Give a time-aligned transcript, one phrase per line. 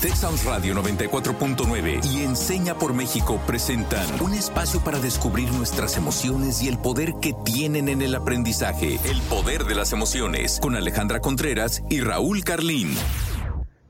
[0.00, 6.68] Texas Radio 94.9 y Enseña por México presentan un espacio para descubrir nuestras emociones y
[6.68, 8.98] el poder que tienen en el aprendizaje.
[9.04, 12.94] El poder de las emociones con Alejandra Contreras y Raúl Carlín.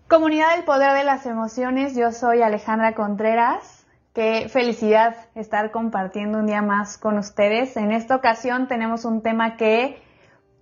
[0.08, 3.86] Comunidad del Poder de las Emociones, yo soy Alejandra Contreras.
[4.12, 7.76] Qué felicidad estar compartiendo un día más con ustedes.
[7.76, 10.02] En esta ocasión tenemos un tema que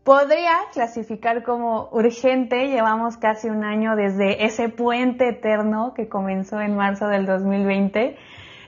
[0.08, 2.68] podría clasificar como urgente.
[2.68, 8.16] Llevamos casi un año desde ese puente eterno que comenzó en marzo del 2020,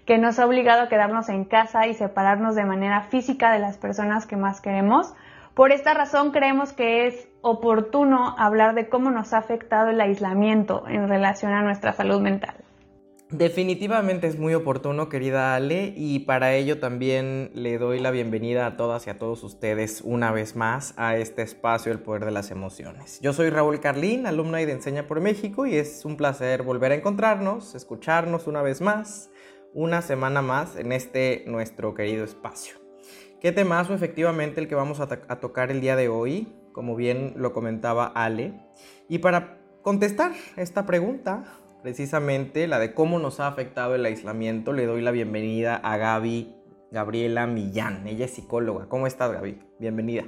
[0.04, 3.78] que nos ha obligado a quedarnos en casa y separarnos de manera física de las
[3.78, 5.14] personas que más queremos.
[5.54, 10.86] Por esta razón creemos que es oportuno hablar de cómo nos ha afectado el aislamiento
[10.88, 12.54] en relación a nuestra salud mental.
[13.32, 18.76] Definitivamente es muy oportuno, querida Ale, y para ello también le doy la bienvenida a
[18.76, 22.50] todas y a todos ustedes una vez más a este espacio El Poder de las
[22.50, 23.20] Emociones.
[23.20, 26.96] Yo soy Raúl Carlín, alumna de Enseña por México, y es un placer volver a
[26.96, 29.30] encontrarnos, escucharnos una vez más,
[29.74, 32.74] una semana más en este nuestro querido espacio.
[33.40, 36.48] ¿Qué temazo efectivamente el que vamos a, a tocar el día de hoy?
[36.72, 38.54] Como bien lo comentaba Ale.
[39.08, 41.44] Y para contestar esta pregunta,
[41.82, 46.54] precisamente la de cómo nos ha afectado el aislamiento, le doy la bienvenida a Gaby
[46.90, 48.06] Gabriela Millán.
[48.06, 48.88] Ella es psicóloga.
[48.88, 49.58] ¿Cómo estás, Gaby?
[49.78, 50.24] Bienvenida.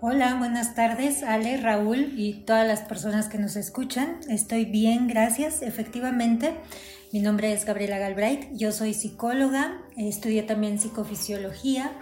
[0.00, 4.20] Hola, buenas tardes, Ale, Raúl y todas las personas que nos escuchan.
[4.28, 5.62] Estoy bien, gracias.
[5.62, 6.52] Efectivamente,
[7.12, 11.92] mi nombre es Gabriela Galbraith, yo soy psicóloga, estudié también psicofisiología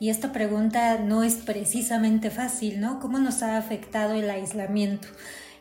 [0.00, 2.98] y esta pregunta no es precisamente fácil, ¿no?
[2.98, 5.06] ¿Cómo nos ha afectado el aislamiento?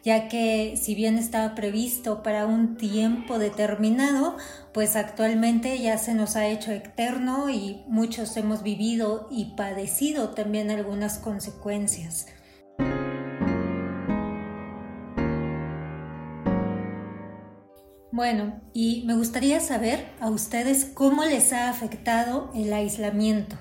[0.03, 4.37] Ya que si bien estaba previsto para un tiempo determinado,
[4.73, 10.71] pues actualmente ya se nos ha hecho eterno y muchos hemos vivido y padecido también
[10.71, 12.27] algunas consecuencias.
[18.13, 23.55] Bueno, y me gustaría saber a ustedes cómo les ha afectado el aislamiento.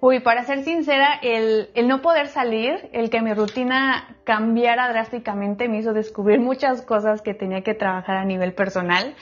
[0.00, 5.78] Uy, para ser sincera, el, no poder salir, el que mi rutina cambiara drásticamente me
[5.78, 9.14] hizo descubrir muchas cosas que tenía que trabajar a nivel personal.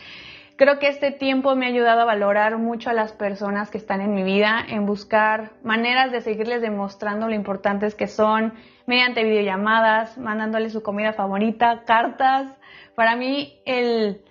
[0.56, 4.00] Creo que este tiempo me ha ayudado a valorar mucho a las personas que están
[4.00, 8.52] en mi vida, en buscar maneras de seguirles demostrando lo importantes que son
[8.86, 12.46] mediante videollamadas, mandándoles su comida favorita, cartas.
[12.94, 14.22] Para mí, el,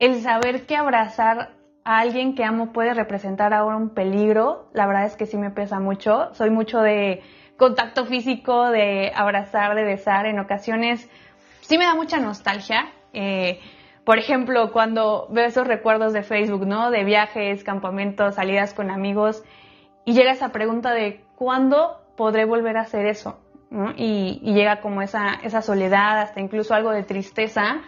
[0.00, 1.52] el saber que abrazar
[1.84, 5.50] a alguien que amo puede representar ahora un peligro, la verdad es que sí me
[5.50, 6.34] pesa mucho.
[6.34, 7.22] Soy mucho de
[7.58, 10.24] contacto físico, de abrazar, de besar.
[10.24, 11.10] En ocasiones
[11.60, 12.90] sí me da mucha nostalgia.
[13.12, 13.60] Eh,
[14.04, 16.90] por ejemplo, cuando veo esos recuerdos de Facebook, ¿no?
[16.90, 19.44] De viajes, campamentos, salidas con amigos,
[20.06, 23.38] y llega esa pregunta de ¿cuándo podré volver a hacer eso?
[23.96, 27.82] Y, y, llega como esa, esa soledad, hasta incluso algo de tristeza.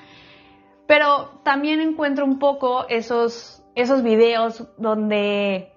[0.87, 5.73] Pero también encuentro un poco esos esos videos donde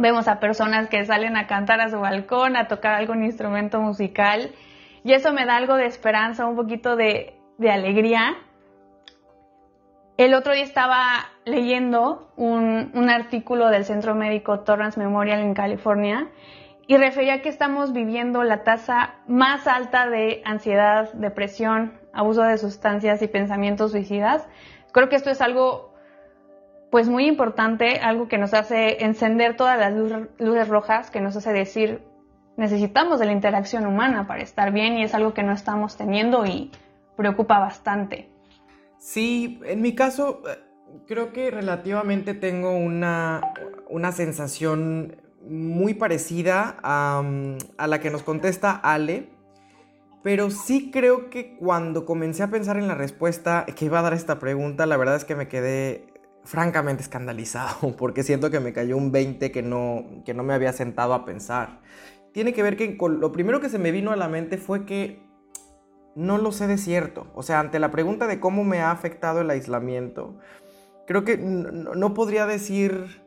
[0.00, 4.50] vemos a personas que salen a cantar a su balcón, a tocar algún instrumento musical,
[5.04, 8.36] y eso me da algo de esperanza, un poquito de, alegría.
[10.16, 16.28] El otro día estaba leyendo un, un, artículo del Centro Médico Torrance Memorial en California
[16.86, 23.22] y refería que estamos viviendo la tasa más alta de ansiedad, depresión, abuso de sustancias
[23.22, 24.46] y pensamientos suicidas.
[24.92, 25.89] Creo que esto es algo
[26.90, 29.94] pues muy importante, algo que nos hace encender todas las
[30.38, 32.02] luces rojas, que nos hace decir,
[32.56, 36.44] necesitamos de la interacción humana para estar bien y es algo que no estamos teniendo
[36.44, 36.70] y
[37.16, 38.28] preocupa bastante.
[38.98, 40.58] Sí, en mi caso eh,
[41.06, 43.40] creo que relativamente tengo una,
[43.88, 45.16] una sensación
[45.48, 47.22] muy parecida a,
[47.78, 49.30] a la que nos contesta Ale,
[50.22, 54.12] pero sí creo que cuando comencé a pensar en la respuesta que iba a dar
[54.12, 56.09] esta pregunta, la verdad es que me quedé
[56.44, 60.72] francamente escandalizado porque siento que me cayó un 20 que no, que no me había
[60.72, 61.80] sentado a pensar.
[62.32, 65.28] Tiene que ver que lo primero que se me vino a la mente fue que
[66.14, 67.26] no lo sé de cierto.
[67.34, 70.38] O sea, ante la pregunta de cómo me ha afectado el aislamiento,
[71.06, 73.22] creo que no, podría decir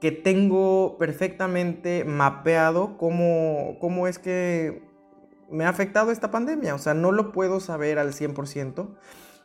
[0.00, 4.82] que tengo perfectamente mapeado cómo, cómo es que
[5.50, 6.74] me ha afectado esta pandemia.
[6.74, 8.96] O sea, no lo puedo saber al 100%.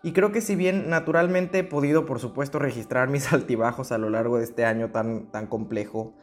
[0.04, 4.10] Y creo que si bien naturalmente he podido, por supuesto, registrar mis altibajos a lo
[4.10, 6.14] largo de este año tan, tan complejo,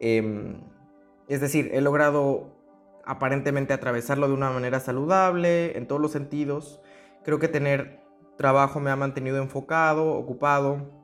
[0.00, 0.60] em,
[1.28, 2.56] es decir, he logrado
[3.04, 6.80] aparentemente atravesarlo de una manera saludable, en todos los sentidos.
[7.24, 8.00] Creo que tener
[8.36, 10.99] trabajo me ha mantenido enfocado, ocupado.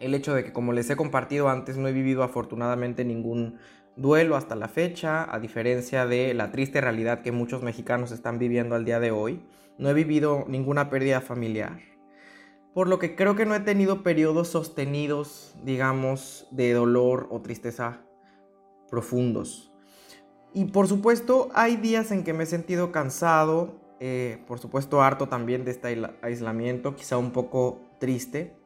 [0.00, 3.58] El hecho de que, como les he compartido antes, no he vivido afortunadamente ningún
[3.96, 8.74] duelo hasta la fecha, a diferencia de la triste realidad que muchos mexicanos están viviendo
[8.74, 9.42] al día de hoy.
[9.78, 11.78] No he vivido ninguna pérdida familiar.
[12.72, 18.00] por lo que creo que no he tenido periodos sostenidos, digamos, de dolor o tristeza
[18.88, 19.72] profundos.
[20.54, 25.28] Y por supuesto hay días en que me he sentido cansado, eh, por supuesto harto
[25.28, 28.56] también de este aislamiento, quizá un poco triste,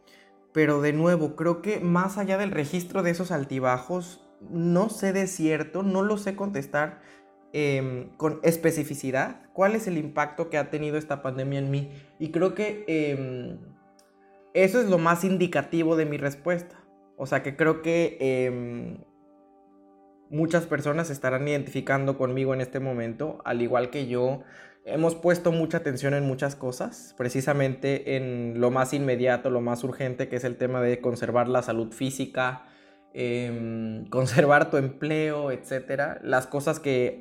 [0.54, 5.26] pero de nuevo creo que más allá del registro de esos altibajos, no sé de
[5.26, 7.02] cierto, no lo sé contestar
[7.52, 11.90] em, con especificidad cuál es el impacto que ha tenido esta pandemia en mí.
[12.20, 13.58] Y creo que em,
[14.54, 16.84] eso es lo más indicativo de mi respuesta.
[17.16, 18.98] O sea que creo que em,
[20.30, 24.42] muchas personas estarán identificando conmigo en este momento, al igual que yo.
[24.84, 30.28] Hemos puesto mucha atención en muchas cosas, precisamente en lo más inmediato, lo más urgente,
[30.28, 32.66] que es el tema de conservar la salud física,
[33.16, 37.16] Em, conservar tu empleo, etcétera, las cosas que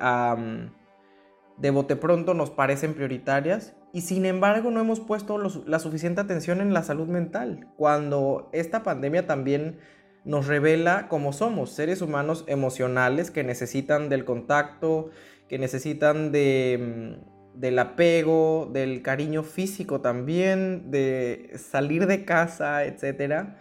[1.56, 6.60] de bote pronto nos parecen prioritarias y sin embargo no hemos puesto la suficiente atención
[6.60, 9.78] en la salud mental, cuando esta pandemia también
[10.24, 15.10] nos revela cómo somos, seres humanos emocionales que necesitan del contacto,
[15.48, 17.20] que necesitan de,
[17.54, 23.56] del apego, del cariño físico también, de salir de casa, etcétera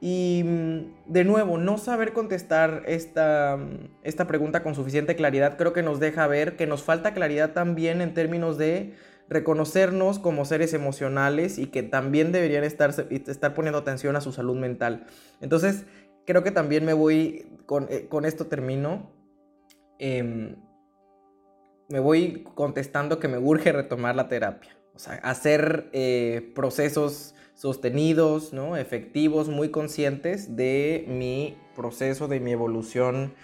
[0.00, 5.72] y mm, de nuevo, no saber contestar esta, mm, esta pregunta con suficiente claridad creo
[5.72, 8.94] que nos deja ver que nos falta claridad también en términos de
[9.28, 14.56] reconocernos como seres emocionales y que también deberían estar, estar poniendo atención a su salud
[14.56, 15.06] mental.
[15.40, 15.84] Entonces,
[16.26, 19.10] creo que también me voy, con, eh, esto termino,
[19.98, 20.54] em,
[21.88, 28.52] me voy contestando que me urge retomar la terapia, o sea, hacer eh, procesos sostenidos,
[28.52, 28.76] ¿no?
[28.76, 33.34] efectivos, muy conscientes de mi proceso, de mi evolución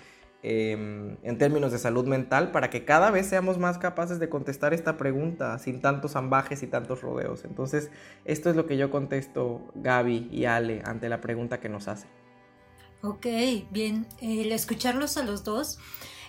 [0.43, 4.75] em, en términos de salud mental, para que cada vez seamos más capaces de contestar
[4.75, 7.45] esta pregunta sin tantos ambajes y tantos rodeos.
[7.45, 7.91] Entonces,
[8.25, 12.06] esto es lo que yo contesto Gaby y Ale ante la pregunta que nos hace.
[13.03, 13.27] Ok,
[13.71, 15.79] bien, el escucharlos a los dos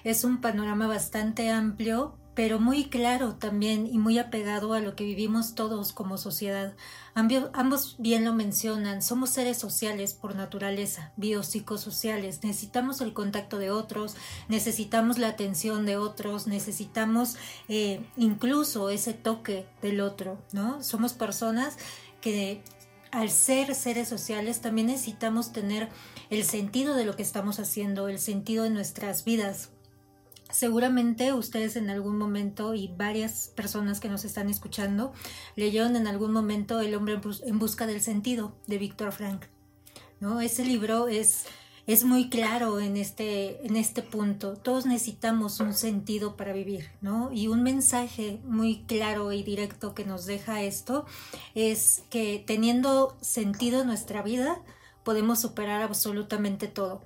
[0.04, 5.04] es un panorama bastante amplio pero muy claro también y muy apegado a lo que
[5.04, 6.76] vivimos todos como sociedad.
[7.14, 14.16] ambos bien lo mencionan, somos seres sociales por naturaleza, biopsicosociales, necesitamos el contacto de otros,
[14.48, 17.36] necesitamos la atención de otros, necesitamos
[17.68, 20.82] eh, incluso ese toque del otro, ¿no?
[20.82, 21.78] Somos personas
[22.20, 22.64] que
[23.12, 25.90] al ser seres sociales también necesitamos tener
[26.32, 29.70] el sentido de lo que estamos haciendo, el sentido de nuestras vidas,
[30.54, 35.12] Seguramente ustedes en algún momento y varias personas que nos están escuchando
[35.56, 39.46] leyeron en algún momento El hombre en busca del sentido de Víctor Frank.
[40.20, 40.42] ¿no?
[40.42, 41.46] Ese libro es,
[41.88, 44.54] es muy claro en este, en este punto.
[44.54, 47.32] Todos necesitamos un sentido para vivir, ¿no?
[47.34, 51.08] Y un mensaje muy claro y directo que nos deja esto
[51.56, 54.62] es que teniendo sentido en nuestra vida
[55.04, 57.02] podemos superar absolutamente todo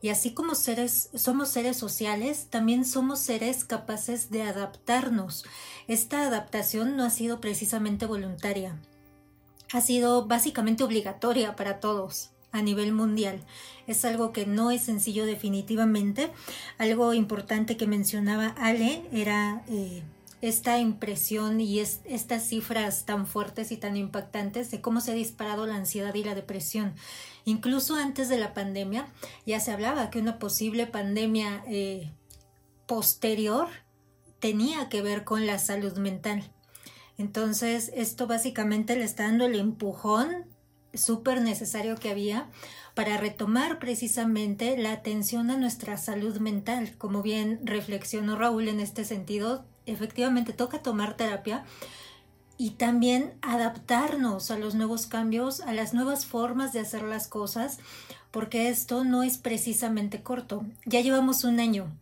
[0.00, 5.44] y así como seres, somos seres sociales, también somos seres capaces de adaptarnos.
[5.86, 8.78] Esta adaptación no ha sido precisamente voluntaria,
[9.72, 13.40] ha sido básicamente obligatoria para todos a nivel mundial.
[13.86, 16.30] Es algo que no es sencillo definitivamente.
[16.78, 20.02] Algo importante que mencionaba Ale era eh,
[20.40, 25.66] esta impresión y estas cifras tan fuertes y tan impactantes de cómo se ha disparado
[25.66, 26.94] la ansiedad y la depresión.
[27.48, 29.06] Incluso antes de la pandemia
[29.46, 32.12] ya se hablaba que una posible pandemia eh,
[32.86, 33.68] posterior
[34.38, 36.52] tenía que ver con la salud mental.
[37.16, 40.44] Entonces, esto básicamente le está dando el empujón
[40.92, 42.50] súper necesario que había
[42.94, 46.96] para retomar precisamente la atención a nuestra salud mental.
[46.98, 51.64] Como bien reflexionó Raúl en este sentido, efectivamente toca tomar terapia
[52.58, 57.78] y también adaptarnos a los nuevos cambios, a las nuevas formas de hacer las cosas,
[58.32, 60.66] porque esto no es precisamente corto.
[60.84, 61.96] Ya llevamos un año,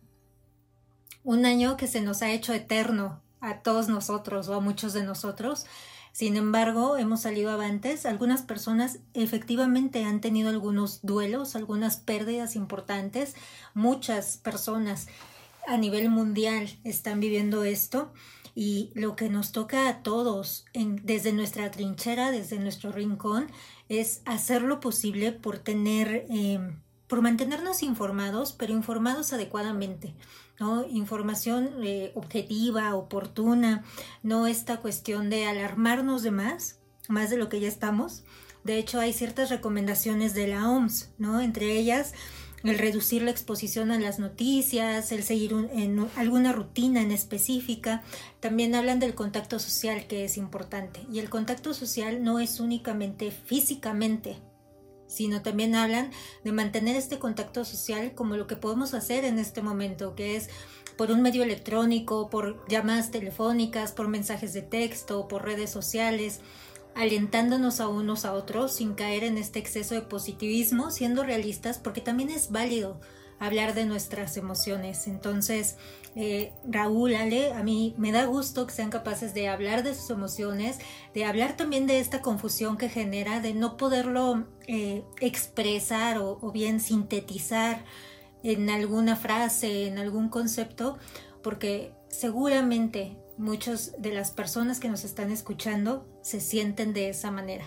[1.23, 5.03] un año que se nos ha hecho eterno a todos nosotros o a muchos de
[5.03, 5.67] nosotros.
[6.11, 8.07] Sin embargo, hemos salido avantes.
[8.07, 13.35] Algunas personas efectivamente han tenido algunos duelos, algunas pérdidas importantes.
[13.75, 15.07] Muchas personas
[15.67, 18.11] a nivel mundial están viviendo esto
[18.59, 23.51] y lo que nos toca a todos desde nuestra trinchera, desde nuestro rincón,
[23.87, 30.15] es hacer lo posible por tener, em, por mantenernos informados, pero informados adecuadamente.
[30.59, 30.87] ¿no?
[30.87, 33.83] Información eh, objetiva, oportuna,
[34.23, 38.23] no esta cuestión de alarmarnos de más, más de lo que ya estamos.
[38.63, 41.41] De hecho, hay ciertas recomendaciones de la OMS, ¿no?
[41.41, 42.15] Entre ellas,
[42.63, 48.03] el reducir la exposición a las noticias, el seguir en alguna rutina en específica.
[48.39, 51.01] También hablan del contacto social que es importante.
[51.11, 54.37] Y el contacto social no es únicamente físicamente,
[55.07, 56.11] sino también hablan
[56.43, 60.49] de mantener este contacto social como lo que podemos hacer en este momento, que es
[60.97, 66.41] por un medio electrónico, por llamadas telefónicas, por mensajes de texto, por redes sociales,
[66.97, 72.01] alentándonos a unos a otros sin caer en este exceso de positivismo, siendo realistas, porque
[72.01, 72.99] también es válido
[73.39, 75.05] hablar de nuestras emociones.
[75.05, 75.77] Entonces,
[76.15, 80.09] eh, Raúl, Ale, a mí me da gusto que sean capaces de hablar de sus
[80.09, 80.79] emociones,
[81.13, 86.51] de hablar también de esta confusión que genera, de no poderlo eh, expresar o, o
[86.51, 87.85] bien sintetizar
[88.41, 90.97] en alguna frase, en algún concepto,
[91.43, 97.65] porque seguramente muchas de las personas que nos están escuchando se sienten de esa manera.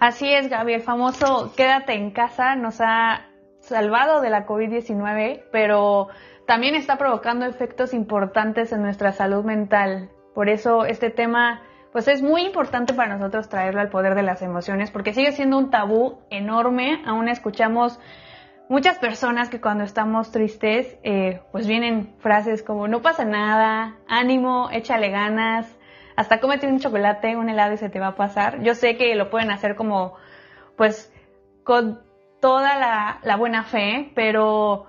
[0.00, 3.26] Así es, Gaby, el famoso quédate en casa nos ha
[3.60, 6.08] salvado de la COVID-19, pero
[6.46, 10.10] también está provocando efectos importantes en nuestra salud mental.
[10.34, 11.62] Por eso este tema
[11.92, 15.58] pues es muy importante para nosotros traerlo al poder de las emociones, porque sigue siendo
[15.58, 17.98] un tabú enorme, aún escuchamos
[18.68, 24.68] muchas personas que cuando estamos tristes, eh, pues vienen frases como no pasa nada, ánimo,
[24.72, 25.66] échale ganas,
[26.16, 28.62] hasta cómete un chocolate, un helado y se te va a pasar.
[28.62, 30.14] Yo sé que lo pueden hacer como,
[30.76, 31.12] pues,
[31.62, 32.00] con
[32.40, 34.86] toda la, la buena fe, pero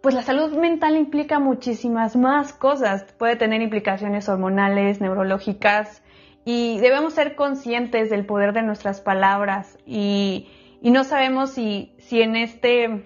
[0.00, 3.12] pues la salud mental implica muchísimas más cosas.
[3.18, 6.02] Puede tener implicaciones hormonales, neurológicas,
[6.44, 10.48] y debemos ser conscientes del poder de nuestras palabras y,
[10.80, 13.04] y no sabemos si, si en este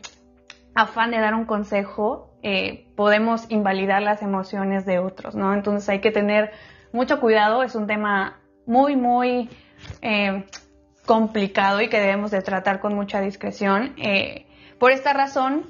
[0.75, 5.55] afán de dar un consejo, eh, podemos invalidar las emociones de otros, ¿no?
[5.55, 6.53] Entonces hay que tener
[6.93, 9.49] mucho cuidado, es un tema muy, muy
[10.03, 10.45] eh,
[11.07, 13.95] complicado y que debemos de tratar con mucha discreción.
[13.97, 14.47] Eh,
[14.79, 15.67] por esta razón,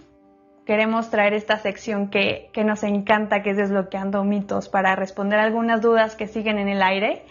[0.67, 5.83] queremos traer esta sección que, que nos encanta, que es desbloqueando mitos, para responder algunas
[5.83, 7.25] dudas que siguen en el aire.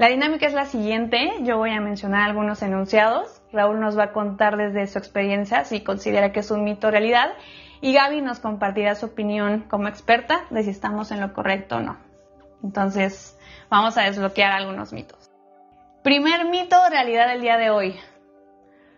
[0.00, 4.12] La dinámica es la siguiente, yo voy a mencionar algunos enunciados, Raúl nos va a
[4.12, 7.34] contar desde su experiencia si considera que es un mito o realidad
[7.82, 11.80] y Gaby nos compartirá su opinión como experta de si estamos en lo correcto o
[11.80, 11.98] no.
[12.64, 13.38] Entonces,
[13.68, 15.30] vamos a desbloquear algunos mitos.
[16.02, 18.00] Primer mito realidad del día de hoy.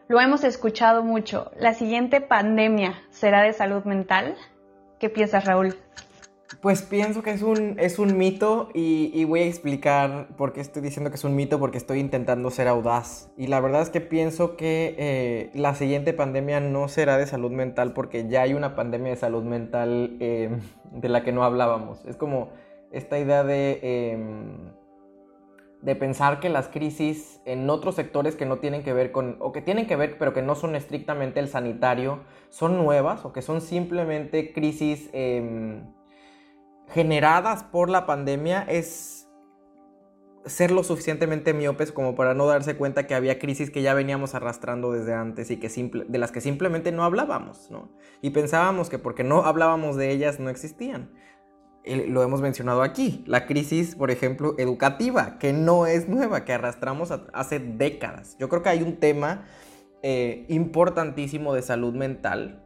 [0.07, 1.51] Lo hemos escuchado mucho.
[1.59, 4.37] ¿La siguiente pandemia será de salud mental?
[5.01, 5.77] ¿Qué piensas, Raúl?
[6.61, 10.83] Pues pienso que es un, es un mito y, voy a explicar por qué estoy
[10.83, 13.31] diciendo que es un mito, porque estoy intentando ser audaz.
[13.37, 17.51] Y la verdad es que pienso que eh, la siguiente pandemia no será de salud
[17.51, 20.51] mental porque ya hay una pandemia de salud mental eh,
[20.93, 22.05] de la que no hablábamos.
[22.05, 22.51] Es como
[22.91, 24.73] esta idea de, em,
[25.81, 29.53] de pensar que las crisis en otros sectores que no tienen que ver con, o
[29.53, 33.41] que tienen que ver pero que no son estrictamente el sanitario, son nuevas o que
[33.41, 35.83] son simplemente crisis em,
[36.93, 39.29] generadas por la pandemia es
[40.45, 44.35] ser lo suficientemente miopes como para no darse cuenta que había crisis que ya veníamos
[44.35, 47.93] arrastrando desde antes y que de las que simplemente no hablábamos, ¿no?
[48.23, 51.13] Y pensábamos que porque no hablábamos de ellas no existían.
[51.85, 57.13] lo hemos mencionado aquí, la crisis, por ejemplo, educativa, que no es nueva, que arrastramos
[57.33, 58.37] hace décadas.
[58.39, 59.47] Yo creo que hay un tema
[60.03, 62.62] eh, importantísimo de salud mental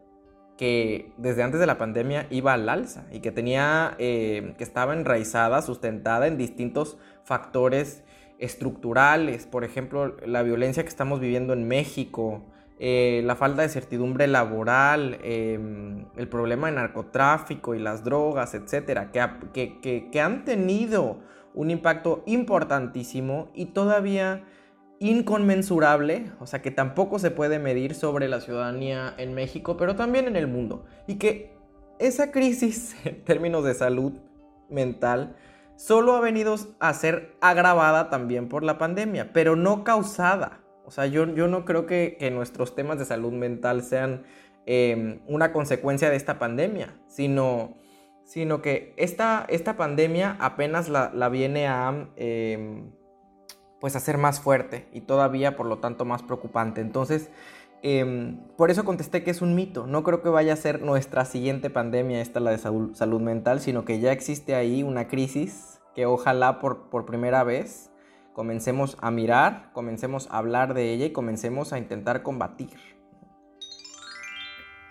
[0.57, 4.95] que desde antes de la pandemia iba al alza y que tenía, eh, que estaba
[4.95, 8.03] enraizada, sustentada en distintos factores
[8.39, 12.43] estructurales, por ejemplo, la violencia que estamos viviendo en México,
[12.79, 19.11] eh, la falta de certidumbre laboral, em, el problema de narcotráfico y las drogas, etcétera,
[19.11, 21.21] que, que han tenido
[21.55, 24.45] un impacto importantísimo y todavía
[24.99, 30.27] inconmensurable, o sea que tampoco se puede medir sobre la ciudadanía en México, pero también
[30.27, 30.87] en el mundo.
[31.07, 31.55] Y que
[31.99, 34.13] esa crisis en términos de salud
[34.69, 35.37] mental
[35.77, 40.61] solo ha venido a ser agravada también por la pandemia, pero no causada.
[40.87, 44.23] O sea, yo, yo no creo que, nuestros temas de salud mental sean
[44.67, 47.77] em, una consecuencia de esta pandemia, sino,
[48.25, 52.09] sino que esta, esta pandemia apenas la, viene a...
[52.17, 52.96] Em,
[53.81, 56.81] pues a ser más fuerte y todavía por lo tanto más preocupante.
[56.81, 57.31] Entonces,
[57.83, 59.87] em, por eso contesté que es un mito.
[59.87, 63.85] No creo que vaya a ser nuestra siguiente pandemia, esta la de salud, mental, sino
[63.85, 67.91] que ya existe ahí una crisis que ojalá por, por primera vez
[68.33, 72.96] comencemos a mirar, comencemos a hablar de ella y comencemos a intentar combatir.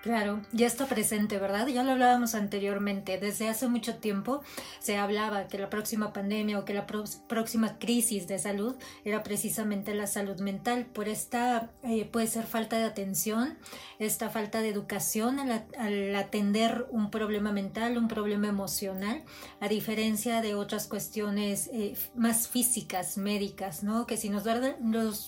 [0.05, 1.65] Claro, ya está presente, ¿verdad?
[1.65, 3.17] Ya lo hablábamos anteriormente.
[3.17, 4.43] Desde hace mucho tiempo
[4.77, 9.95] se hablaba que la próxima pandemia o que la próxima crisis de salud era precisamente
[9.95, 10.85] la salud mental.
[10.85, 13.57] Por esta eh, puede ser falta de atención,
[13.97, 19.23] esta falta de educación al, atender un problema mental, un problema emocional,
[19.59, 24.05] a diferencia de otras cuestiones eh, más físicas, médicas, ¿no?
[24.05, 24.75] Que si nos duele,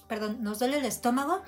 [0.07, 1.41] perdón, nos duele el estómago,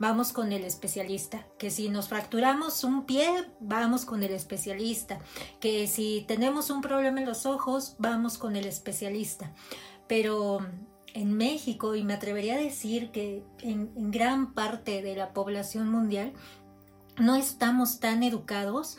[0.00, 1.46] vamos con el especialista.
[1.60, 3.28] Que si nos fracturamos un pie,
[3.60, 5.20] vamos con el especialista.
[5.60, 9.52] Que si tenemos un problema en los ojos, vamos con el especialista.
[10.08, 10.60] Pero
[11.14, 15.90] en México, y me atrevería a decir que en, en gran parte de la población
[15.90, 16.32] mundial,
[17.18, 18.96] no estamos tan educados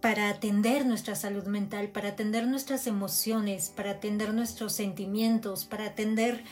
[0.00, 6.44] para atender nuestra salud mental, para atender nuestras emociones, para atender nuestros sentimientos, para atender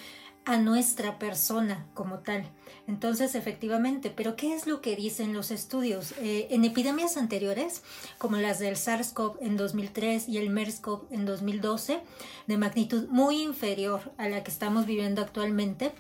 [0.45, 2.45] a nuestra persona como tal.
[2.89, 6.13] Entonces, efectivamente, pero ¿qué es lo que dicen los estudios?
[6.19, 7.83] Eh, en epidemias anteriores,
[8.19, 12.01] como las del SARS-CoV en 2003 y el MERS-CoV en 2012,
[12.49, 15.93] de magnitud muy inferior a la que estamos viviendo actualmente,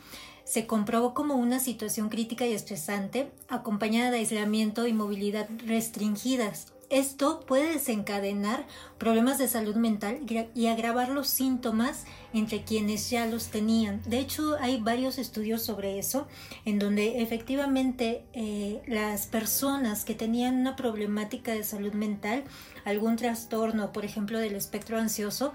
[0.44, 7.40] se comprobó como una situación crítica y estresante, acompañada de aislamiento y movilidad restringidas, esto
[7.40, 8.66] puede desencadenar
[8.98, 10.20] problemas de salud mental
[10.54, 14.02] y agravar los síntomas entre quienes ya los tenían.
[14.06, 16.28] De hecho, hay varios estudios sobre eso,
[16.66, 22.44] en donde efectivamente eh, las personas que tenían una problemática de salud mental,
[22.84, 25.54] algún trastorno, por ejemplo, del espectro ansioso,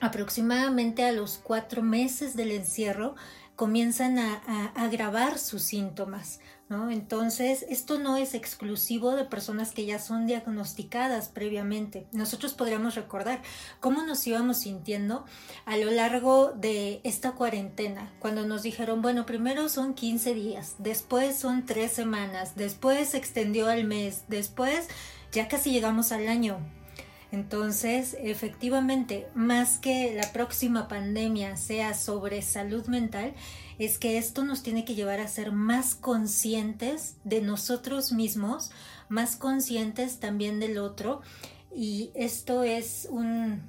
[0.00, 3.14] aproximadamente a los cuatro meses del encierro,
[3.60, 6.40] comienzan a, agravar sus síntomas.
[6.70, 12.06] Entonces, esto no es exclusivo de personas que ya son diagnosticadas previamente.
[12.12, 13.42] Nosotros podríamos recordar
[13.80, 15.24] cómo nos íbamos sintiendo
[15.64, 21.36] a lo largo de esta cuarentena, cuando nos dijeron, bueno, primero son 15 días, después
[21.36, 24.86] son 3 semanas, después se extendió al mes, después
[25.32, 26.58] ya casi llegamos al año.
[27.32, 33.34] Entonces, efectivamente, más que la próxima pandemia sea sobre salud mental,
[33.80, 38.70] es que esto nos tiene que llevar a ser más conscientes de nosotros mismos,
[39.08, 41.22] más conscientes también del otro.
[41.74, 43.62] Y esto es un,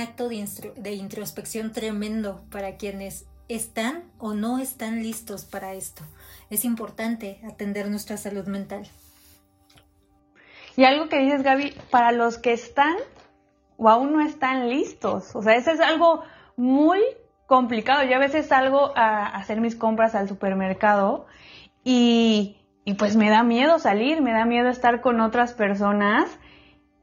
[0.00, 6.02] acto de, de introspección tremendo para quienes están o no están listos para esto.
[6.50, 8.88] Es importante atender nuestra salud mental.
[10.76, 12.96] Y algo que dices, Gaby, para los que están
[13.76, 16.24] o aún no están listos, o sea, eso es algo
[16.56, 17.00] muy
[17.46, 18.04] complicado.
[18.04, 21.26] Yo a veces salgo a hacer mis compras al supermercado
[21.84, 26.38] y, y pues me da miedo salir, me da miedo estar con otras personas.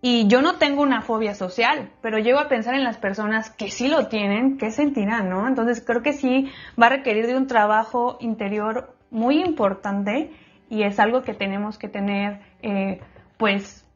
[0.01, 3.71] Y yo no tengo una fobia social, pero llego a pensar en las personas que
[3.71, 5.47] sí lo tienen, qué sentirán, ¿no?
[5.47, 10.31] Entonces creo que sí va a requerir de un trabajo interior muy importante
[10.69, 12.99] y es algo que tenemos que tener eh,
[13.37, 13.87] pues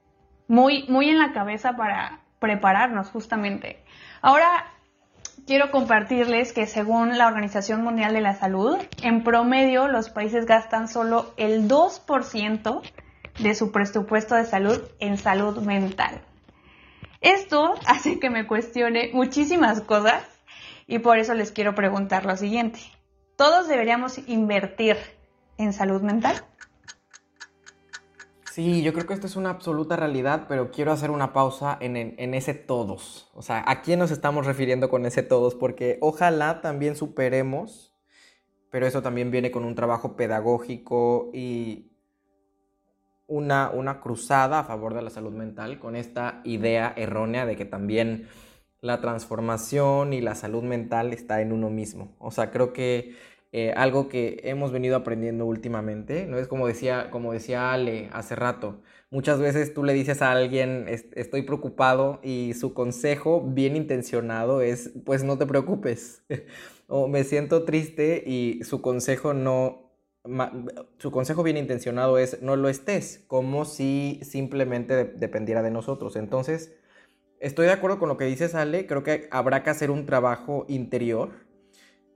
[0.47, 3.83] muy, muy en la cabeza para prepararnos justamente.
[4.21, 4.47] Ahora
[5.47, 10.89] quiero compartirles que según la Organización Mundial de la Salud, en promedio los países gastan
[10.89, 12.81] solo el 2%
[13.39, 16.21] de su presupuesto de salud en salud mental.
[17.21, 20.21] Esto hace que me cuestione muchísimas cosas
[20.85, 22.79] y por eso les quiero preguntar lo siguiente.
[23.37, 24.97] ¿Todos deberíamos invertir
[25.57, 26.43] en salud mental?
[28.57, 32.33] Sí, yo creo que esto es una absoluta realidad, pero quiero hacer una pausa en,
[32.33, 33.29] ese todos.
[33.35, 35.53] O sea, ¿a quién nos estamos refiriendo con ese todos?
[35.53, 37.93] Porque ojalá también superemos,
[38.71, 41.91] pero eso también viene con un trabajo pedagógico y
[43.27, 47.65] una, una cruzada a favor de la salud mental, con esta idea errónea de que
[47.65, 48.27] también
[48.81, 52.15] la transformación y la salud mental está en uno mismo.
[52.17, 53.13] O sea, creo que
[53.59, 56.37] eh, algo que hemos venido aprendiendo últimamente, ¿no?
[56.37, 60.85] Es como decía, como decía Ale hace rato, muchas veces tú le dices a alguien,
[60.87, 66.23] estoy preocupado y su consejo bien intencionado es, pues no te preocupes,
[66.87, 69.91] o me siento triste y su consejo no,
[70.99, 76.15] su consejo bien intencionado es, no lo estés, como si simplemente dependiera de nosotros.
[76.15, 76.75] Entonces,
[77.39, 80.67] estoy de acuerdo con lo que dices, Ale, creo que habrá que hacer un trabajo
[80.69, 81.46] interior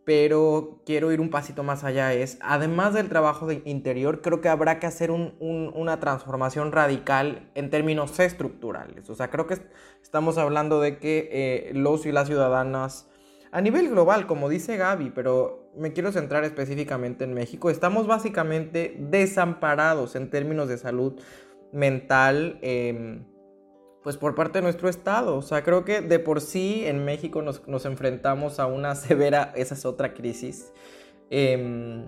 [0.03, 2.13] pero quiero ir un pasito más allá.
[2.13, 7.69] Es, además del trabajo de interior, creo que habrá que hacer una transformación radical en
[7.69, 9.09] términos estructurales.
[9.09, 9.57] O sea, creo que
[10.01, 13.07] estamos hablando de que eh, los y las ciudadanas,
[13.51, 18.95] a nivel global, como dice Gaby, pero me quiero centrar específicamente en México, estamos básicamente
[18.99, 21.21] desamparados en términos de salud
[21.71, 22.57] mental.
[22.61, 23.25] Em,
[24.03, 25.35] pues por parte de nuestro Estado.
[25.37, 29.75] O sea, creo que de por sí en México nos, enfrentamos a una severa, esa
[29.75, 30.71] es otra crisis.
[31.29, 32.05] Em,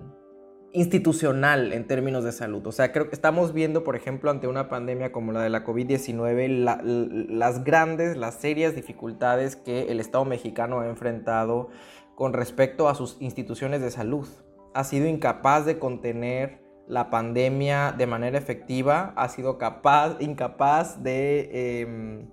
[0.72, 2.66] institucional en términos de salud.
[2.66, 5.64] O sea, creo que estamos viendo, por ejemplo, ante una pandemia como la de la
[5.64, 11.68] COVID-19, las grandes, las serias dificultades que el Estado mexicano ha enfrentado
[12.16, 14.26] con respecto a sus instituciones de salud.
[14.74, 21.80] Ha sido incapaz de contener la pandemia de manera efectiva, ha sido capaz, incapaz de
[21.80, 22.30] em,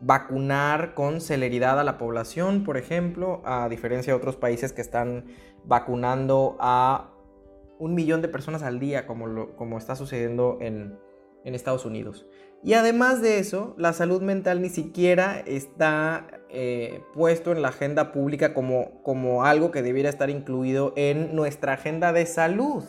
[0.00, 5.26] vacunar con celeridad a la población, por ejemplo, a diferencia de otros países que están
[5.64, 7.12] vacunando a
[7.78, 10.98] un millón de personas al día, como, como está sucediendo en,
[11.44, 12.26] Estados Unidos.
[12.64, 18.10] Y además de eso, la salud mental ni siquiera está eh, puesto en la agenda
[18.10, 22.82] pública como, como algo que debiera estar incluido en nuestra agenda de salud.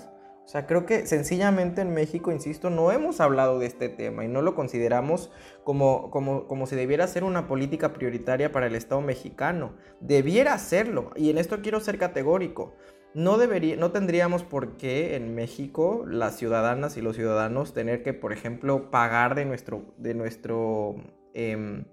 [0.47, 4.29] O sea, creo que sencillamente en México, insisto, no hemos hablado de este tema y
[4.29, 5.29] no lo consideramos
[5.65, 9.73] como, como, como si debiera ser una política prioritaria para el Estado mexicano.
[9.99, 11.11] Debiera hacerlo.
[11.17, 12.75] Y en esto quiero ser categórico.
[13.13, 18.13] No, debería, no tendríamos por qué en México las ciudadanas y los ciudadanos tener que,
[18.13, 20.95] por ejemplo, pagar de nuestro, de nuestro,
[21.33, 21.83] em,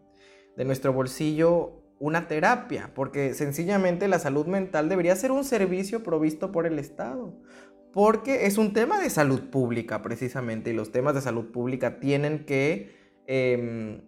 [0.57, 6.53] de nuestro bolsillo una terapia, porque sencillamente la salud mental debería ser un servicio provisto
[6.53, 7.33] por el Estado,
[7.95, 12.45] porque es un tema de salud pública precisamente, y los temas de salud pública tienen
[12.45, 12.95] que...
[13.27, 14.03] Em,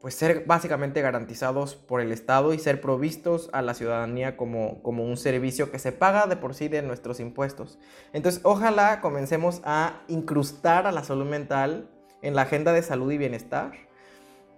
[0.00, 5.02] pues ser básicamente garantizados por el Estado y ser provistos a la ciudadanía como, como
[5.02, 7.78] un servicio que se paga de por sí de nuestros impuestos.
[8.12, 11.88] Entonces, ojalá comencemos a incrustar a la salud mental
[12.20, 13.72] en la agenda de salud y bienestar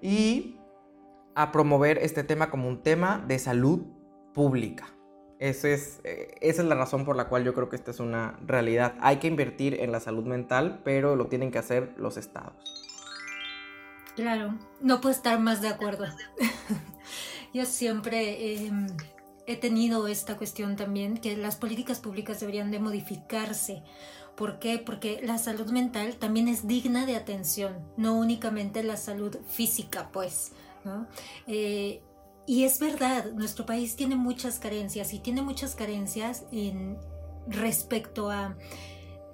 [0.02, 0.58] y
[1.36, 3.82] a promover este tema como un tema de salud
[4.34, 4.95] pública.
[5.38, 8.00] Ese es, eh, esa es la razón por la cual yo creo que esta es
[8.00, 8.94] una realidad.
[9.00, 12.54] Hay que invertir en la salud mental, pero lo tienen que hacer los estados.
[14.14, 16.06] Claro, no puedo estar más de acuerdo.
[17.52, 18.86] Yo siempre em,
[19.46, 23.82] he tenido esta cuestión también, que las políticas públicas deberían de modificarse.
[24.34, 24.78] ¿Por qué?
[24.78, 30.52] Porque la salud mental también es digna de atención, no únicamente la salud física, pues.
[31.46, 32.00] Eh,
[32.46, 36.98] y es verdad, nuestro país tiene muchas carencias y tiene muchas carencias en
[37.48, 38.56] respecto a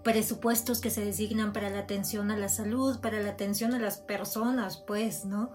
[0.03, 3.99] presupuestos que se designan para la atención a la salud, para la atención a las
[3.99, 5.51] personas, pues, ¿no?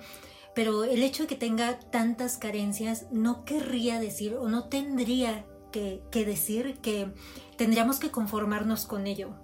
[0.55, 6.01] Pero el hecho de que tenga tantas carencias no querría decir o no tendría que,
[6.25, 7.13] decir que
[7.57, 9.35] tendríamos que conformarnos con ello.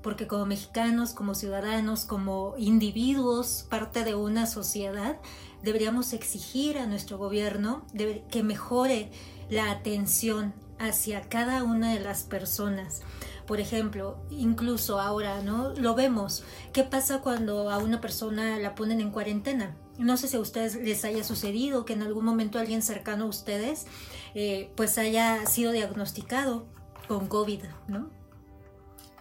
[0.00, 5.20] Porque como mexicanos, como ciudadanos, como individuos, parte de una sociedad,
[5.62, 7.86] deberíamos exigir a nuestro gobierno
[8.30, 9.10] que mejore
[9.50, 13.02] la atención hacia cada una de las personas
[13.46, 15.74] por ejemplo, incluso ahora, ¿no?
[15.74, 16.44] Lo vemos.
[16.72, 19.76] ¿Qué pasa cuando a una persona la ponen en cuarentena?
[19.98, 23.28] No sé si a ustedes les haya sucedido que en algún momento alguien cercano a
[23.28, 23.86] ustedes
[24.34, 26.66] eh, pues haya sido diagnosticado
[27.08, 28.10] con COVID, ¿no?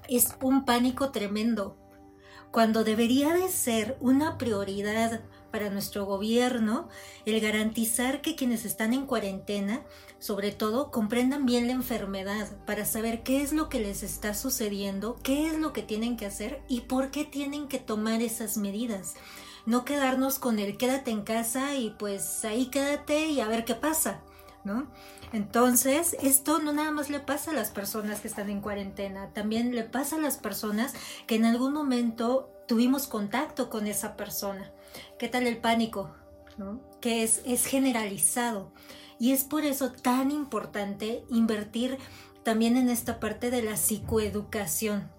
[0.08, 1.78] Es un pánico tremendo.
[2.52, 6.88] Cuando debería de ser una prioridad para nuestro gobierno
[7.26, 9.84] el garantizar que quienes están en cuarentena,
[10.20, 15.18] sobre todo, comprendan bien la enfermedad para saber qué es lo que les está sucediendo,
[15.24, 19.16] qué es lo que tienen que hacer y por qué tienen que tomar esas medidas.
[19.66, 23.76] No quedarnos con el quédate en casa y pues ahí quédate y a ver qué
[23.76, 24.22] pasa,
[24.64, 24.88] ¿no?
[25.34, 29.74] Entonces, esto no nada más le pasa a las personas que están en cuarentena, también
[29.74, 30.94] le pasa a las personas
[31.26, 34.72] que en algún momento tuvimos contacto con esa persona.
[35.20, 36.12] ¿Qué tal el pánico?
[37.00, 38.72] Que es, es generalizado.
[39.20, 41.98] Y es por eso tan importante invertir
[42.44, 45.10] también en esta parte de la psicoeducación.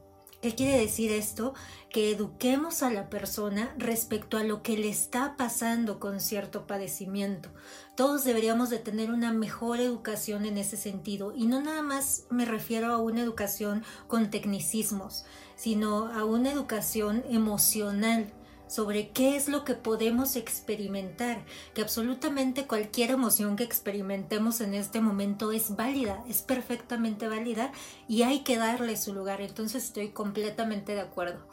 [0.43, 1.55] ¿Qué quiere decir esto?
[1.89, 7.49] Que eduquemos a la persona respecto a lo que le está pasando con cierto padecimiento.
[7.95, 11.33] Todos deberíamos de tener una mejor educación en ese sentido.
[11.33, 17.23] Y no nada más me refiero a una educación con tecnicismos, sino a una educación
[17.31, 18.33] emocional
[18.73, 25.03] sobre qué es lo que podemos experimentar, que absolutamente cualquier emoción que experimentemos en este
[25.03, 27.71] momento es válida, es perfectamente válida
[28.09, 29.43] y hay que darle su lugar.
[29.43, 31.47] Entonces estoy completamente de acuerdo.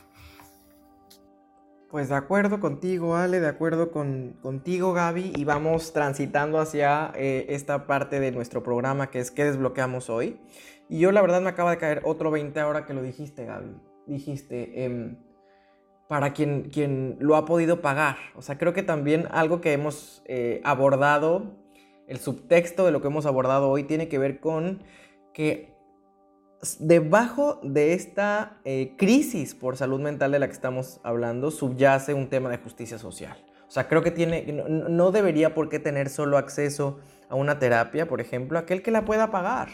[1.90, 7.48] Pues de acuerdo contigo, Ale, de acuerdo con, contigo, Gaby, y vamos transitando hacia eh,
[7.50, 10.40] esta parte de nuestro programa que es ¿Qué desbloqueamos hoy?
[10.88, 13.76] Y yo la verdad me acaba de caer otro 20 ahora que lo dijiste, Gaby.
[14.08, 15.18] Dijiste, eh,
[16.10, 18.18] para quien, quien lo ha podido pagar.
[18.36, 21.56] O sea, creo que también algo que hemos eh, abordado,
[22.08, 24.82] el subtexto de lo que hemos abordado hoy tiene que ver con
[25.36, 25.78] que
[26.80, 32.28] debajo de esta eh, crisis por salud mental de la que estamos hablando subyace un
[32.28, 33.38] tema de justicia social.
[33.68, 36.98] O sea, creo que tiene, no, no debería por qué tener solo acceso
[37.30, 39.70] a una terapia, por ejemplo, aquel que la pueda pagar.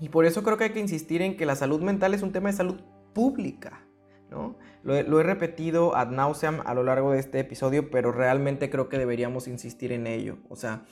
[0.00, 2.32] Y por eso creo que hay que insistir en que la salud mental es un
[2.32, 2.78] tema de salud
[3.14, 3.85] pública.
[4.30, 4.56] ¿No?
[4.82, 8.98] Lo, he repetido ad nauseam a lo largo de este episodio, pero realmente creo que
[8.98, 10.38] deberíamos insistir en ello.
[10.48, 10.84] O sea,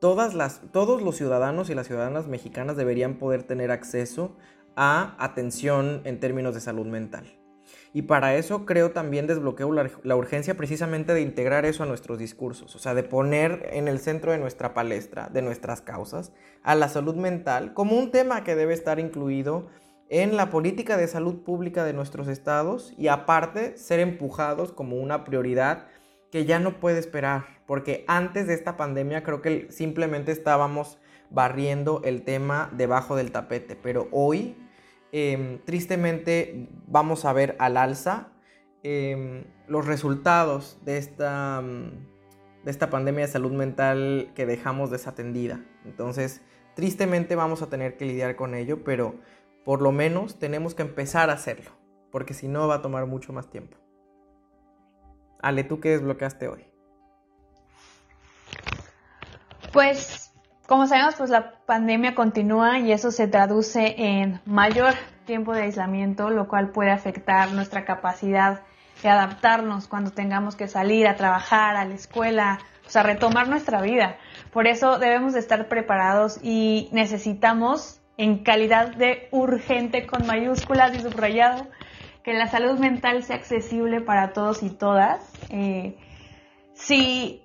[0.00, 4.36] todas las, todos los ciudadanos y las ciudadanas mexicanas deberían poder tener acceso
[4.74, 7.36] a atención en términos de salud mental.
[7.92, 12.76] Y para eso creo también desbloqueo la, urgencia precisamente de integrar eso a nuestros discursos,
[12.76, 16.88] o sea, de poner en el centro de nuestra palestra, de nuestras causas, a la
[16.88, 19.68] salud mental como un tema que debe estar incluido
[20.08, 25.24] en la política de salud pública de nuestros estados y aparte ser empujados como una
[25.24, 25.88] prioridad
[26.30, 30.98] que ya no puede esperar, porque antes de esta pandemia creo que simplemente estábamos
[31.30, 34.56] barriendo el tema debajo del tapete, pero hoy
[35.12, 38.28] Em, tristemente vamos a ver al alza
[38.82, 45.64] em, los resultados de esta, mm, de esta pandemia de salud mental que dejamos desatendida.
[45.84, 46.42] Entonces,
[46.74, 49.14] tristemente vamos a tener que lidiar con ello, pero
[49.66, 51.72] por lo menos tenemos que empezar a hacerlo,
[52.12, 53.76] porque si no va a tomar mucho más tiempo.
[55.42, 56.70] Ale, ¿tú qué desbloqueaste hoy?
[59.72, 60.32] Pues
[60.68, 66.30] como sabemos, pues la pandemia continúa y eso se traduce en mayor tiempo de aislamiento,
[66.30, 68.62] lo cual puede afectar nuestra capacidad
[69.02, 73.82] de adaptarnos cuando tengamos que salir a trabajar, a la escuela, o sea, retomar nuestra
[73.82, 74.16] vida.
[74.52, 81.00] Por eso debemos de estar preparados y necesitamos, en calidad de urgente con mayúsculas y
[81.00, 81.66] subrayado,
[82.22, 85.32] que la salud mental sea accesible para todos y todas.
[85.50, 85.96] Eh,
[86.72, 87.42] si,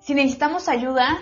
[0.00, 1.18] si necesitamos ayuda,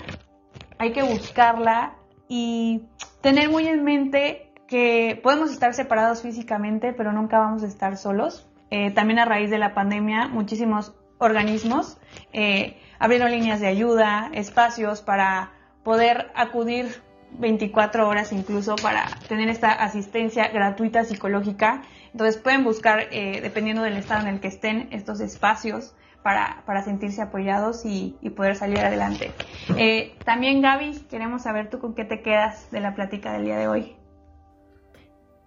[0.79, 1.95] hay que buscarla
[2.29, 2.83] y
[3.21, 8.49] tener muy en mente que podemos estar separados físicamente, pero nunca vamos a estar solos.
[8.71, 11.99] Eh, también a raíz de la pandemia, muchísimos organismos
[12.33, 15.53] eh, abrieron líneas de ayuda, espacios para
[15.85, 17.03] poder acudir
[17.39, 21.83] 24 horas incluso para tener esta asistencia gratuita psicológica.
[22.13, 27.21] Entonces pueden buscar, eh, dependiendo del estado en el que estén, estos espacios para, sentirse
[27.21, 29.33] apoyados y, poder salir adelante.
[29.77, 33.59] Eh, también Gaby, queremos saber tú con qué te quedas de la plática del día
[33.59, 33.97] de hoy.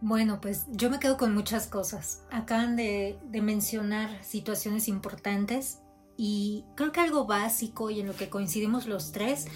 [0.01, 2.23] Bueno, pues yo me quedo con muchas cosas.
[2.29, 5.79] Acaban de mencionar situaciones importantes
[6.17, 9.47] y creo que algo básico y en lo que coincidimos los tres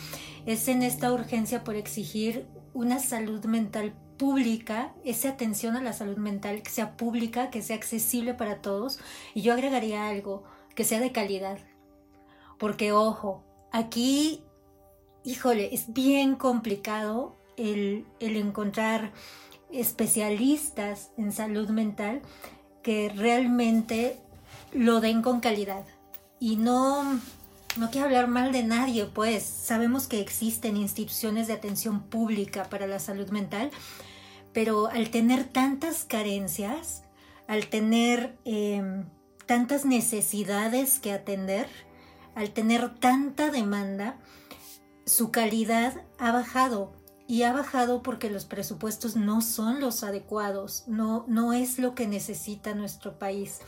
[0.46, 6.18] es en esta urgencia por exigir una salud mental pública, esa atención a la salud
[6.18, 9.00] mental que sea pública, que sea accesible para todos.
[9.34, 10.44] Y yo agregaría algo,
[10.76, 11.58] que sea de calidad.
[12.60, 14.44] Porque ojo, aquí,
[15.24, 19.14] híjole, es bien complicado el, encontrar
[19.72, 22.22] especialistas en salud mental
[22.84, 24.20] que realmente
[24.74, 25.86] lo den con calidad.
[26.40, 27.20] Y no,
[27.78, 32.88] no quiero hablar mal de nadie, pues sabemos que existen instituciones de atención pública para
[32.88, 33.72] la salud mental,
[34.54, 37.04] pero al tener tantas carencias,
[37.48, 39.06] al tener em,
[39.46, 41.68] tantas necesidades que atender,
[42.36, 44.18] al tener tanta demanda,
[45.06, 46.94] su calidad ha bajado
[47.28, 52.08] y ha bajado porque los presupuestos no son los adecuados, no, no es lo que
[52.08, 53.60] necesita nuestro país.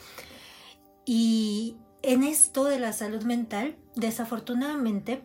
[1.05, 5.23] Y en esto de la salud mental, desafortunadamente,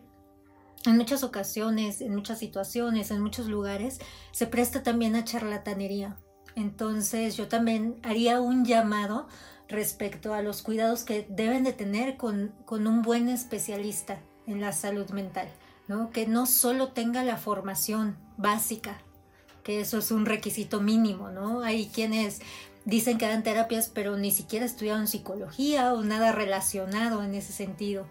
[0.85, 3.99] en muchas ocasiones, en muchas situaciones, en muchos lugares,
[4.31, 6.17] se presta también a charlatanería.
[6.55, 9.27] Entonces yo también haría un llamado
[9.67, 15.09] respecto a los cuidados que deben de tener con, un buen especialista en la salud
[15.09, 15.49] mental,
[15.87, 16.09] ¿no?
[16.09, 19.01] Que no solo tenga la formación básica,
[19.63, 21.61] que eso es un requisito mínimo, ¿no?
[21.61, 22.39] Hay quienes
[22.87, 28.07] dicen que dan terapias, pero ni siquiera estudiaron psicología o nada relacionado en ese sentido.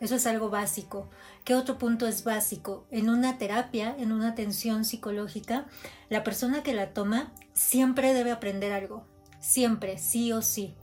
[0.00, 1.10] Eso es algo básico.
[1.44, 2.86] ¿Qué otro punto es básico?
[2.90, 5.66] En una terapia, en una atención psicológica,
[6.08, 9.04] la persona que la toma siempre debe aprender algo.
[9.40, 10.74] Siempre, sí o sí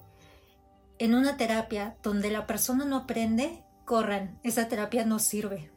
[0.99, 5.69] en una terapia donde la persona no aprende, corran, esa terapia no sirve.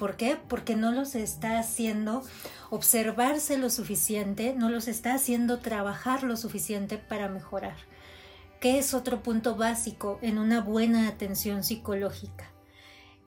[0.00, 0.38] ¿Por qué?
[0.48, 2.22] Porque no los está haciendo
[2.70, 7.76] observarse lo suficiente, no los está haciendo trabajar lo suficiente para mejorar.
[8.62, 12.50] ¿Qué es otro punto básico en una buena atención psicológica?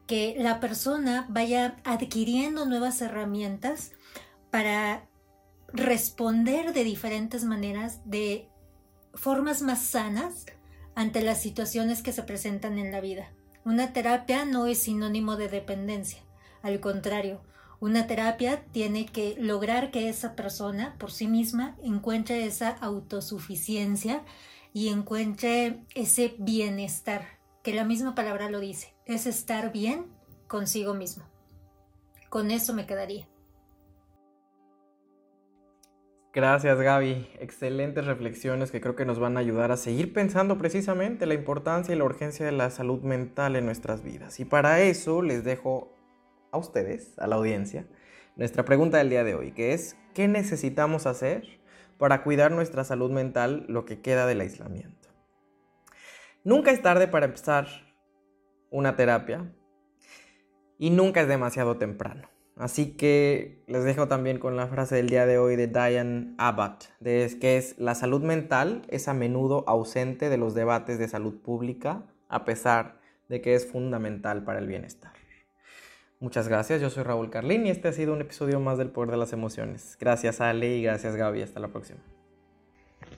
[0.08, 3.92] Que la persona vaya adquiriendo nuevas herramientas
[4.50, 5.08] para
[5.68, 8.50] responder de diferentes maneras, de
[9.14, 10.48] formas más sanas
[10.96, 13.32] ante las situaciones que se presentan en la vida.
[13.64, 16.24] Una terapia no es sinónimo de dependencia,
[16.64, 17.42] al contrario,
[17.82, 24.24] una terapia tiene que lograr que esa persona por sí misma encuentre esa autosuficiencia
[24.72, 27.26] y encuentre ese bienestar,
[27.62, 30.06] que la misma palabra lo dice, es estar bien
[30.48, 31.26] consigo mismo.
[32.30, 33.28] Con eso me quedaría.
[36.34, 41.26] Gracias Gaby, excelentes reflexiones que creo que nos van a ayudar a seguir pensando precisamente
[41.26, 44.40] la importancia y la urgencia de la salud mental en nuestras vidas.
[44.40, 45.94] Y para eso les dejo
[46.54, 47.86] a ustedes, a la audiencia,
[48.36, 51.60] nuestra pregunta del día de hoy, que es, ¿qué necesitamos hacer
[51.98, 55.10] para cuidar nuestra salud mental lo que queda del aislamiento?
[56.44, 57.68] Nunca es tarde para empezar
[58.70, 59.52] una terapia
[60.78, 62.30] y nunca es demasiado temprano.
[62.56, 66.86] Así que les dejo también con la frase del día de hoy de Diane Abbott,
[67.00, 71.42] de, que es la salud mental es a menudo ausente de los debates de salud
[71.42, 75.14] pública, a pesar de que es fundamental para el bienestar.
[76.24, 79.12] Muchas gracias, yo soy Raúl Carlín y este ha sido un episodio más del Poder
[79.12, 79.98] de las Emociones.
[80.00, 82.00] Gracias Ale y gracias Gaby, hasta la próxima.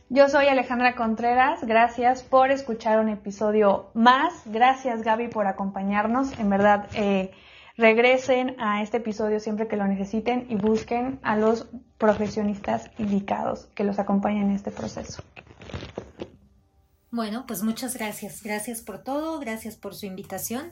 [0.10, 6.50] Yo soy Alejandra Contreras, gracias por escuchar un episodio más, gracias Gaby por acompañarnos, en
[6.50, 6.90] verdad...
[6.96, 7.32] Eh,
[7.78, 13.84] regresen a este episodio siempre que lo necesiten y busquen a los profesionistas indicados que
[13.84, 15.22] los acompañen en este proceso.
[17.12, 18.42] Bueno, pues muchas gracias.
[18.42, 20.72] Gracias por todo, gracias por su invitación